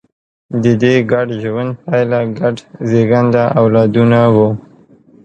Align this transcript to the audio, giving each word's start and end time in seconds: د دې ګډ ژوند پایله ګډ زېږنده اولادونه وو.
د 0.63 0.65
دې 0.81 0.95
ګډ 1.11 1.27
ژوند 1.43 1.71
پایله 1.85 2.19
ګډ 2.39 2.55
زېږنده 2.89 3.43
اولادونه 3.61 4.19
وو. 4.33 4.49